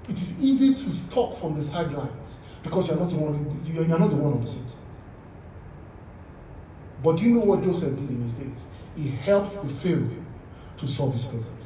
[0.08, 4.10] It is easy to talk from the sidelines because you're not the one, you're not
[4.10, 4.74] the one on the seat.
[7.02, 8.64] But do you know what Joseph did in his days?
[8.96, 10.08] He helped the Pharaoh
[10.78, 11.64] to solve his problems.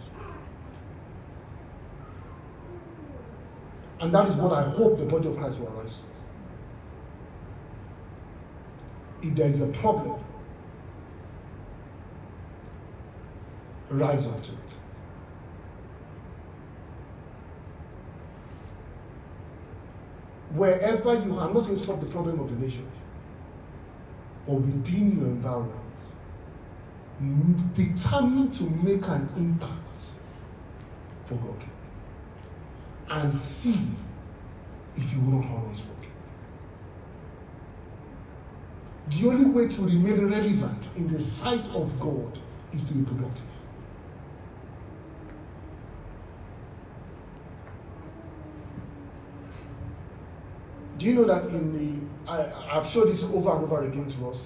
[4.01, 5.95] And that is what I hope the body of Christ will arise.
[9.23, 10.19] If there is a problem,
[13.91, 14.57] rise up to it.
[20.55, 22.91] Wherever you are, I'm not saying solve the problem of the nation,
[24.47, 25.77] but within your environment,
[27.75, 29.99] determined to make an impact
[31.27, 31.70] for God
[33.11, 33.79] and see
[34.97, 36.07] if you honor His word.
[39.09, 42.39] The only way to remain relevant in the sight of God
[42.73, 43.45] is to be productive.
[50.99, 54.31] Do you know that in the I, I've showed this over and over again to
[54.31, 54.45] us.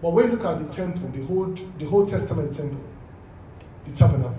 [0.00, 1.46] But when you look at the temple, the whole
[1.78, 2.84] the whole Testament temple,
[3.86, 4.36] the tabernacle,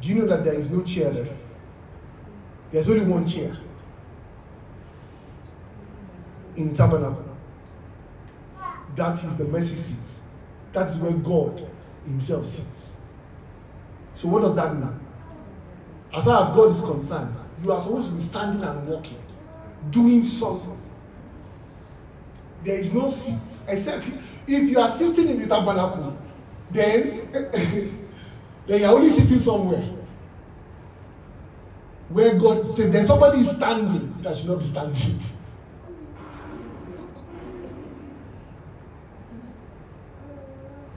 [0.00, 1.36] do you know that there is no chair there?
[2.70, 3.56] There's only one chair
[6.56, 7.24] in tabernacle.
[8.96, 9.96] That is the mercy seat.
[10.72, 11.62] That is where God
[12.04, 12.96] Himself sits.
[14.14, 14.98] So, what does that mean?
[16.14, 19.18] As far as God is concerned, you are supposed to be standing and walking,
[19.90, 20.76] doing something.
[22.64, 23.38] There is no seat,
[23.68, 24.08] except
[24.46, 26.16] if you are sitting in the tabernacle,
[26.70, 27.28] then,
[28.68, 29.82] then you're only sitting somewhere
[32.10, 35.20] where God said there's somebody standing that should not be standing.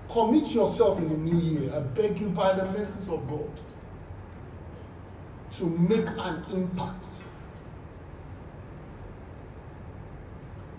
[0.10, 1.74] Commit yourself in the new year.
[1.74, 3.50] I beg you by the mercies of God
[5.54, 7.24] to make an impact.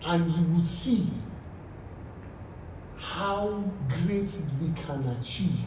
[0.05, 1.07] And you will see
[2.99, 4.30] how great
[4.61, 5.61] we can achieve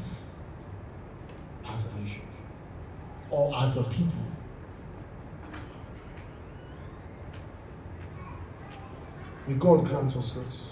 [1.68, 2.22] as a nation
[3.30, 4.26] or as a people.
[9.48, 10.70] May God grant us grace.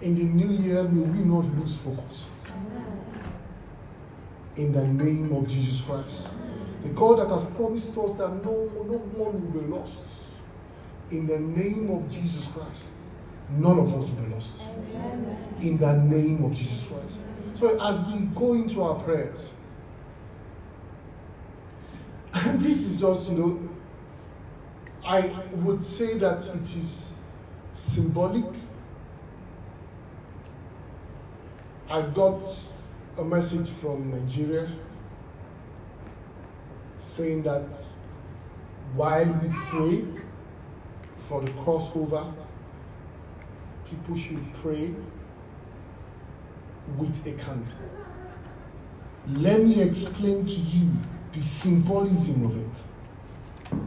[0.00, 2.26] In the new year, may we not lose focus.
[4.56, 6.28] In the name of Jesus Christ.
[6.82, 9.92] The God that has promised us that no, no one will be lost.
[11.10, 12.88] In the name of Jesus Christ.
[13.50, 14.48] None of us will be lost.
[15.60, 17.16] In the name of Jesus Christ.
[17.58, 19.38] So as we go into our prayers,
[22.34, 23.68] and this is just, you know,
[25.04, 27.10] I would say that it is
[27.74, 28.44] symbolic.
[31.90, 32.40] I got
[33.18, 34.70] a message from Nigeria
[36.98, 37.66] saying that
[38.94, 40.04] while we pray
[41.16, 42.32] for the crossover,
[43.92, 44.94] people should pray
[46.96, 47.72] with a candle.
[49.28, 50.90] Let me explain to you
[51.32, 53.80] the symbolism of it.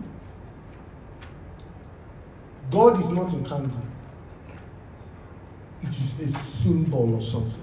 [2.71, 3.81] God is not a candle,
[5.81, 7.61] it is a symbol of something.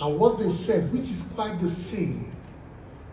[0.00, 2.32] And what they said, which is quite the same,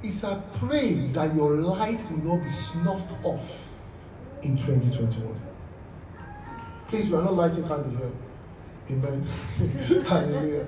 [0.01, 3.68] is I pray that your light will not be snuffed off
[4.41, 5.48] in 2021.
[6.89, 8.11] Please, we are not lighting candles here.
[8.91, 9.25] Amen.
[10.07, 10.67] Hallelujah.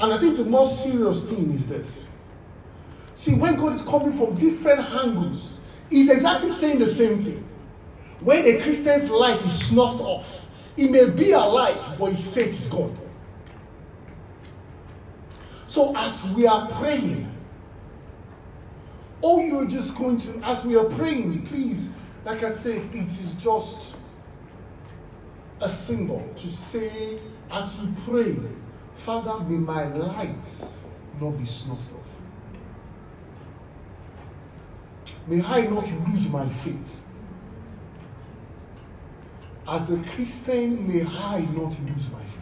[0.00, 2.06] And I think the most serious thing is this.
[3.14, 5.58] See, when God is coming from different angles,
[5.92, 7.46] He's exactly saying the same thing.
[8.20, 10.26] When a Christian's light is snuffed off,
[10.74, 12.98] he may be alive, but his faith is gone.
[15.66, 17.30] So as we are praying,
[19.20, 21.90] all you're just going to, as we are praying, please,
[22.24, 23.94] like I said, it is just
[25.60, 27.18] a symbol to say,
[27.50, 28.36] as you pray,
[28.94, 30.46] Father, may my light
[31.20, 32.02] not be snuffed off.
[35.26, 37.02] May I not lose my faith.
[39.66, 42.41] As a Christian, may I not lose my faith.